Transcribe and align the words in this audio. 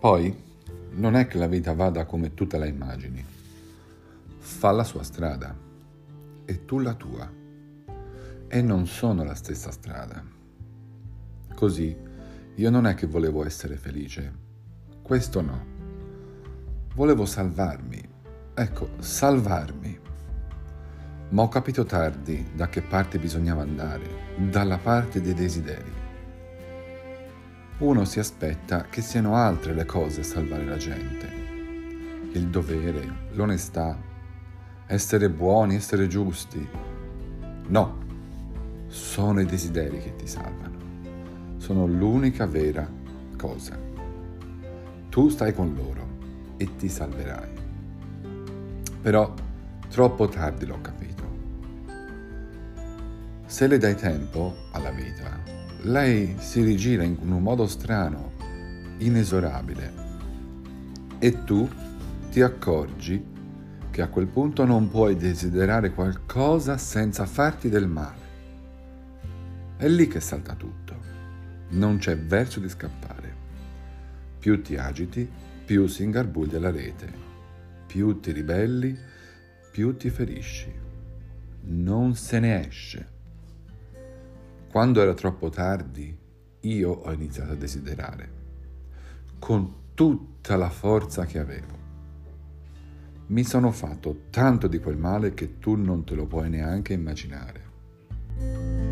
Poi 0.00 0.34
non 0.92 1.14
è 1.14 1.26
che 1.26 1.36
la 1.36 1.46
vita 1.46 1.74
vada 1.74 2.06
come 2.06 2.32
tu 2.32 2.46
te 2.46 2.56
la 2.56 2.64
immagini. 2.64 3.22
Fa 4.38 4.70
la 4.70 4.82
sua 4.82 5.02
strada 5.02 5.54
e 6.46 6.64
tu 6.64 6.78
la 6.78 6.94
tua. 6.94 7.30
E 8.48 8.62
non 8.62 8.86
sono 8.86 9.24
la 9.24 9.34
stessa 9.34 9.70
strada. 9.70 10.24
Così 11.54 11.94
io 12.54 12.70
non 12.70 12.86
è 12.86 12.94
che 12.94 13.06
volevo 13.06 13.44
essere 13.44 13.76
felice. 13.76 14.32
Questo 15.02 15.42
no. 15.42 15.66
Volevo 16.94 17.26
salvarmi. 17.26 18.02
Ecco, 18.54 18.92
salvarmi. 19.00 19.98
Ma 21.28 21.42
ho 21.42 21.48
capito 21.48 21.84
tardi 21.84 22.52
da 22.54 22.70
che 22.70 22.80
parte 22.80 23.18
bisognava 23.18 23.60
andare, 23.60 24.08
dalla 24.48 24.78
parte 24.78 25.20
dei 25.20 25.34
desideri 25.34 25.99
uno 27.80 28.04
si 28.04 28.18
aspetta 28.18 28.84
che 28.90 29.00
siano 29.00 29.36
altre 29.36 29.72
le 29.72 29.86
cose 29.86 30.20
a 30.20 30.24
salvare 30.24 30.66
la 30.66 30.76
gente. 30.76 31.28
Il 32.32 32.48
dovere, 32.48 33.28
l'onestà, 33.32 33.98
essere 34.86 35.30
buoni, 35.30 35.76
essere 35.76 36.06
giusti. 36.06 36.68
No, 37.68 37.98
sono 38.86 39.40
i 39.40 39.46
desideri 39.46 39.98
che 39.98 40.14
ti 40.14 40.26
salvano. 40.26 40.76
Sono 41.56 41.86
l'unica 41.86 42.44
vera 42.44 42.86
cosa. 43.38 43.78
Tu 45.08 45.28
stai 45.30 45.54
con 45.54 45.74
loro 45.74 46.06
e 46.58 46.76
ti 46.76 46.88
salverai. 46.88 47.48
Però 49.00 49.32
troppo 49.88 50.28
tardi 50.28 50.66
l'ho 50.66 50.80
capito. 50.82 51.08
Se 53.46 53.66
le 53.66 53.78
dai 53.78 53.94
tempo 53.94 54.54
alla 54.72 54.90
vita, 54.90 55.59
lei 55.82 56.36
si 56.38 56.62
rigira 56.62 57.02
in 57.02 57.16
un 57.20 57.42
modo 57.42 57.66
strano, 57.66 58.32
inesorabile, 58.98 59.92
e 61.18 61.44
tu 61.44 61.68
ti 62.30 62.42
accorgi 62.42 63.24
che 63.90 64.02
a 64.02 64.08
quel 64.08 64.26
punto 64.26 64.64
non 64.64 64.88
puoi 64.88 65.16
desiderare 65.16 65.90
qualcosa 65.90 66.76
senza 66.78 67.26
farti 67.26 67.68
del 67.68 67.88
male. 67.88 68.28
È 69.76 69.88
lì 69.88 70.06
che 70.06 70.20
salta 70.20 70.54
tutto. 70.54 71.08
Non 71.70 71.98
c'è 71.98 72.16
verso 72.16 72.60
di 72.60 72.68
scappare. 72.68 73.34
Più 74.38 74.62
ti 74.62 74.76
agiti, 74.76 75.28
più 75.64 75.86
si 75.86 76.02
ingarbuglia 76.02 76.58
la 76.58 76.70
rete. 76.70 77.12
Più 77.86 78.20
ti 78.20 78.32
ribelli, 78.32 78.96
più 79.70 79.96
ti 79.96 80.10
ferisci. 80.10 80.72
Non 81.62 82.14
se 82.14 82.38
ne 82.40 82.66
esce. 82.66 83.18
Quando 84.70 85.02
era 85.02 85.14
troppo 85.14 85.48
tardi, 85.48 86.16
io 86.60 86.90
ho 86.90 87.12
iniziato 87.12 87.50
a 87.50 87.56
desiderare, 87.56 88.32
con 89.40 89.74
tutta 89.94 90.54
la 90.54 90.70
forza 90.70 91.26
che 91.26 91.40
avevo. 91.40 91.78
Mi 93.26 93.42
sono 93.42 93.72
fatto 93.72 94.26
tanto 94.30 94.68
di 94.68 94.78
quel 94.78 94.96
male 94.96 95.34
che 95.34 95.58
tu 95.58 95.74
non 95.74 96.04
te 96.04 96.14
lo 96.14 96.26
puoi 96.26 96.48
neanche 96.50 96.92
immaginare. 96.92 98.89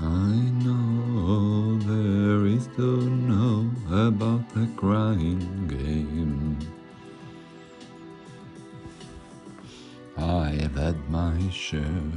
I 0.00 0.30
know 0.64 1.76
there 1.78 2.46
is 2.46 2.68
to 2.76 3.02
know 3.02 3.68
about 3.90 4.48
the 4.54 4.68
crying 4.76 5.66
game. 5.66 6.56
I 10.16 10.50
have 10.62 10.76
had 10.76 11.10
my 11.10 11.36
share 11.50 12.12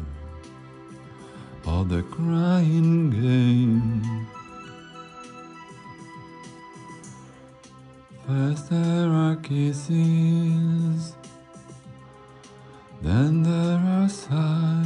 of 1.66 1.90
the 1.90 2.04
crying 2.04 3.10
game. 3.10 4.28
First 8.28 8.70
there 8.70 9.10
are 9.10 9.36
kisses, 9.38 11.16
then 13.02 13.42
there 13.42 13.80
are 13.80 14.08
sighs. 14.08 14.81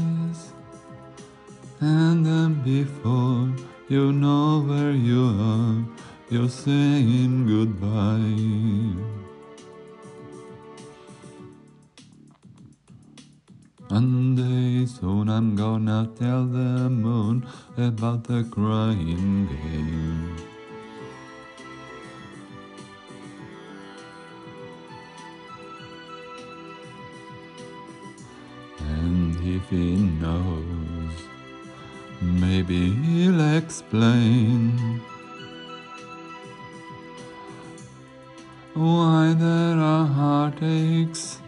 And 1.82 2.26
then 2.26 2.62
before 2.64 3.50
you 3.90 4.14
know 4.14 4.62
where 4.62 4.92
you 4.92 5.26
are, 5.40 5.84
you're 6.30 6.50
saying 6.50 7.46
goodbye. 7.46 9.16
One 13.90 14.36
day 14.36 14.86
soon 14.86 15.30
I'm 15.30 15.56
gonna 15.56 16.10
tell 16.18 16.46
the 16.46 16.90
moon 16.90 17.46
about 17.78 18.24
the 18.24 18.44
crying 18.50 19.48
game. 19.48 20.36
And 28.80 29.36
if 29.46 29.70
he 29.70 29.96
knows, 29.96 30.75
maybe 32.26 32.92
he'll 32.92 33.58
explain 33.58 35.02
why 38.74 39.34
there 39.38 39.78
are 39.80 40.06
heartaches, 40.06 41.40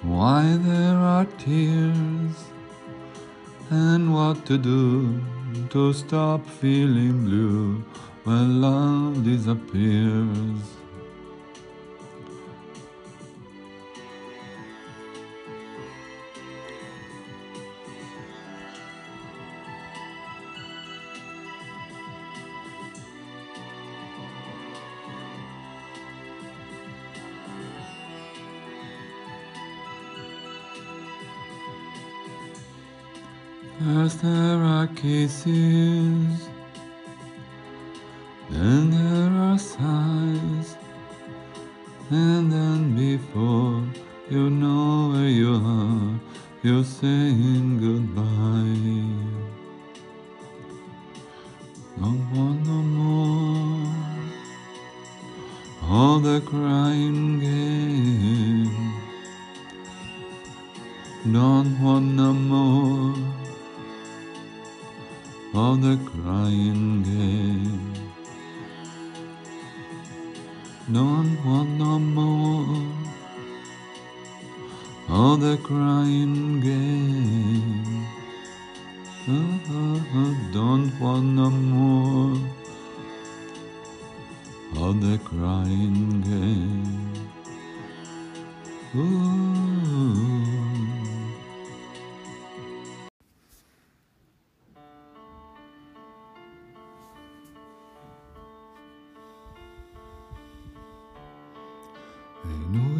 why 0.00 0.56
there 0.60 0.96
are 0.96 1.26
tears, 1.38 2.44
and 3.70 4.14
what 4.14 4.46
to 4.46 4.56
do 4.56 5.20
to 5.70 5.92
stop 5.92 6.46
feeling 6.46 7.24
blue 7.24 7.84
when 8.24 8.60
love 8.60 9.24
disappears. 9.24 10.81
First 33.84 34.22
there 34.22 34.62
are 34.62 34.86
kisses, 34.86 36.48
then 38.48 38.90
there 38.90 39.32
are 39.42 39.58
sighs, 39.58 40.76
and 42.10 42.52
then 42.52 42.94
before 42.94 43.82
you 44.30 44.50
know 44.50 45.10
where 45.12 45.28
you 45.28 45.54
are, 45.54 46.20
you're 46.62 46.84
saying 46.84 47.80
goodbye. 47.80 48.22
Don't 51.98 52.24
want 52.36 52.64
no 52.64 52.82
more 52.82 53.92
all 55.90 56.20
the 56.20 56.40
crying 56.42 57.40
game. 57.40 58.92
Don't 61.24 61.80
want 61.80 62.14
no 62.14 62.32
more 62.32 63.11
of 65.62 65.80
the 65.80 65.96
crying 66.10 67.02
game. 67.04 67.94
Don't 70.92 71.32
want 71.46 71.70
no 71.84 71.98
more 71.98 72.92
of 75.08 75.40
the 75.40 75.56
crying 75.68 76.60
game. 76.60 78.06
Uh-uh, 79.28 80.34
don't 80.52 80.90
want 81.00 81.26
no 81.40 81.48
more 81.50 82.36
of 84.84 84.94
the 85.00 85.16
crying 85.30 86.20
game. 86.22 87.12
Ooh. 88.96 89.51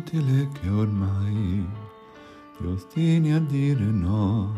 Inutile 0.02 0.48
che 0.52 0.68
ormai 0.68 1.66
ti 2.56 2.66
ostini 2.66 3.32
a 3.32 3.38
dire 3.38 3.84
no, 3.84 4.52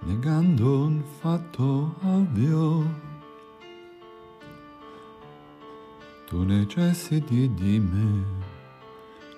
negando 0.00 0.82
un 0.82 1.02
fatto 1.20 1.94
ovvio. 2.02 3.06
Tu 6.26 6.42
necessiti 6.42 7.52
di 7.54 7.80
me 7.80 8.24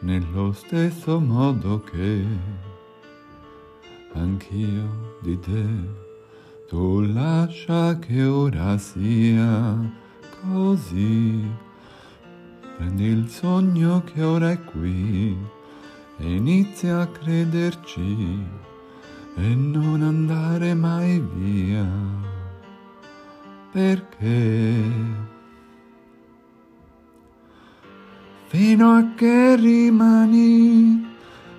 nello 0.00 0.52
stesso 0.52 1.20
modo 1.20 1.80
che 1.80 2.24
anch'io 4.14 5.18
di 5.20 5.38
te. 5.38 6.08
Tu 6.66 7.00
lascia 7.02 7.98
che 7.98 8.24
ora 8.24 8.76
sia 8.76 9.78
così. 10.42 11.68
Prendi 12.80 13.04
il 13.04 13.28
sogno 13.28 14.02
che 14.04 14.22
ora 14.22 14.52
è 14.52 14.64
qui 14.64 15.36
e 16.16 16.34
inizia 16.34 17.00
a 17.00 17.06
crederci 17.08 18.38
e 19.36 19.54
non 19.54 20.00
andare 20.00 20.72
mai 20.72 21.22
via. 21.34 21.86
Perché? 23.70 24.82
Fino 28.46 28.96
a 28.96 29.12
che 29.14 29.56
rimani, 29.56 31.06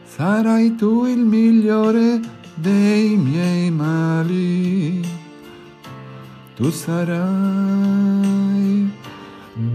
sarai 0.04 0.74
tu 0.74 1.06
il 1.06 1.24
migliore 1.24 2.20
dei 2.56 3.16
miei 3.16 3.70
mali. 3.70 5.02
Tu 6.56 6.72
sarai 6.72 8.31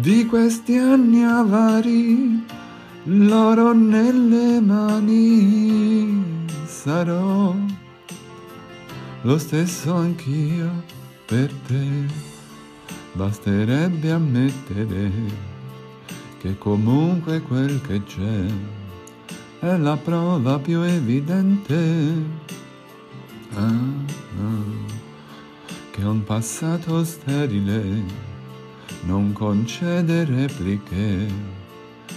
di 0.00 0.26
questi 0.26 0.76
anni 0.76 1.24
avari, 1.24 2.44
l'oro 3.04 3.72
nelle 3.72 4.60
mani. 4.60 6.44
Sarò 6.64 7.54
lo 9.22 9.38
stesso 9.38 9.94
anch'io 9.94 10.82
per 11.24 11.52
te, 11.66 12.06
basterebbe 13.12 14.10
ammettere 14.10 15.10
che 16.38 16.58
comunque 16.58 17.40
quel 17.40 17.80
che 17.80 18.02
c'è 18.04 18.44
è 19.60 19.76
la 19.76 19.96
prova 19.96 20.58
più 20.58 20.80
evidente 20.82 22.12
ah, 23.54 23.64
ah, 24.38 24.64
che 25.90 26.04
un 26.04 26.22
passato 26.24 27.02
sterile 27.04 28.35
non 29.06 29.32
concede 29.32 30.24
repliche 30.24 31.26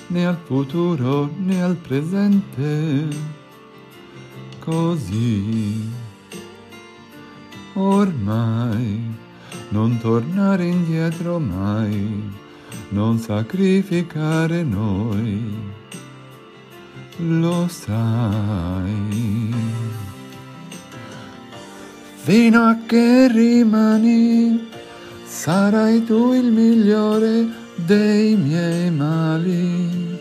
né 0.08 0.26
al 0.26 0.38
futuro 0.46 1.30
né 1.38 1.62
al 1.62 1.76
presente. 1.76 3.08
Così 4.60 5.90
ormai 7.74 9.02
non 9.70 9.98
tornare 10.00 10.66
indietro 10.66 11.40
mai, 11.40 12.30
non 12.90 13.20
sacrificare 13.20 14.64
noi, 14.64 15.44
lo 17.18 17.68
sai 17.68 19.54
fino 22.30 22.66
a 22.66 22.78
che 22.86 23.28
rimani, 23.28 24.68
sarai 25.30 26.04
tu 26.04 26.34
il 26.34 26.52
migliore 26.52 27.48
dei 27.76 28.36
miei 28.36 28.90
mali, 28.90 30.20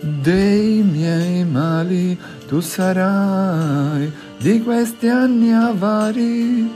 dei 0.00 0.82
miei 0.82 1.44
mali, 1.44 2.18
tu 2.48 2.60
sarai 2.60 4.12
di 4.38 4.60
questi 4.62 5.06
anni 5.06 5.52
avari, 5.52 6.68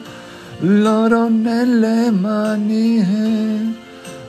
l'oro 0.60 1.28
nelle 1.28 2.10
mani, 2.12 3.76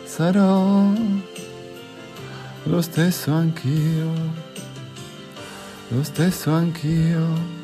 sarò 0.03 0.91
lo 2.63 2.81
stesso 2.81 3.31
anch'io, 3.31 4.11
lo 5.89 6.03
stesso 6.03 6.51
anch'io. 6.51 7.62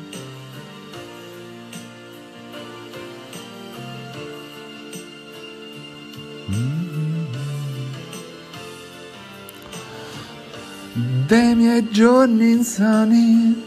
Giorni 11.88 12.52
insani, 12.52 13.62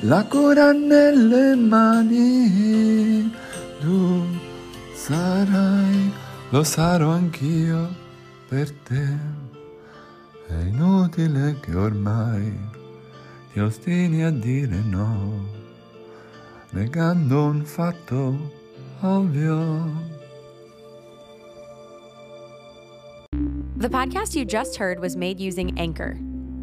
la 0.00 0.24
cura 0.24 0.72
nelle 0.72 1.54
mani, 1.54 3.30
tu 3.80 4.24
sarai, 4.94 6.12
lo 6.50 6.62
sarò 6.62 7.10
anch'io 7.10 7.88
per 8.48 8.70
te. 8.84 9.38
È 10.46 10.60
inutile 10.66 11.56
che 11.60 11.74
ormai 11.74 12.58
ti 13.52 13.60
ostini 13.60 14.24
a 14.24 14.30
dire 14.30 14.82
no, 14.84 15.46
negando 16.70 17.44
un 17.44 17.64
fatto 17.64 18.50
ovvio. 19.00 20.18
The 23.76 23.88
podcast 23.88 24.36
you 24.36 24.44
just 24.44 24.76
heard 24.76 25.00
was 25.00 25.16
made 25.16 25.40
using 25.40 25.78
Anchor. 25.78 26.29